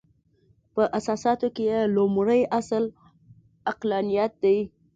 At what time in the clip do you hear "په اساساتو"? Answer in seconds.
0.73-1.47